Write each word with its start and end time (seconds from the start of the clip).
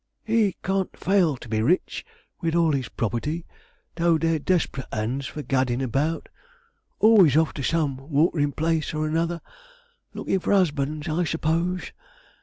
'He 0.23 0.55
can't 0.63 0.97
fail 0.97 1.37
to 1.37 1.47
be 1.47 1.61
rich, 1.61 2.03
with 2.41 2.55
all 2.55 2.71
his 2.71 2.89
property; 2.89 3.45
though 3.97 4.17
they're 4.17 4.39
desperate 4.39 4.87
hands 4.91 5.27
for 5.27 5.43
gaddin' 5.43 5.79
about; 5.79 6.27
always 6.97 7.37
off 7.37 7.53
to 7.53 7.61
some 7.63 7.97
waterin' 8.09 8.53
place 8.53 8.95
or 8.95 9.05
another, 9.05 9.41
lookin' 10.15 10.39
for 10.39 10.53
husbands, 10.53 11.07
I 11.07 11.23
suppose. 11.25 11.91